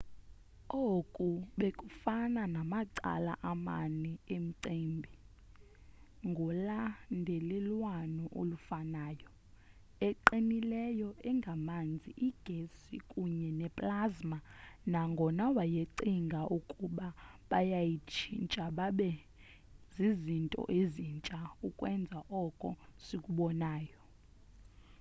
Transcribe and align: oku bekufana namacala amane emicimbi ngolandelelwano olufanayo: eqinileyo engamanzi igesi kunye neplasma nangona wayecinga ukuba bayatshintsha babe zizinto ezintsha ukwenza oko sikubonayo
oku 0.87 1.29
bekufana 1.59 2.43
namacala 2.55 3.33
amane 3.51 4.11
emicimbi 4.35 5.13
ngolandelelwano 6.29 8.23
olufanayo: 8.39 9.29
eqinileyo 10.09 11.09
engamanzi 11.29 12.09
igesi 12.27 12.95
kunye 13.11 13.49
neplasma 13.61 14.37
nangona 14.91 15.43
wayecinga 15.57 16.41
ukuba 16.57 17.07
bayatshintsha 17.49 18.63
babe 18.77 19.11
zizinto 19.95 20.61
ezintsha 20.79 21.37
ukwenza 21.67 22.19
oko 22.43 22.69
sikubonayo 23.05 23.99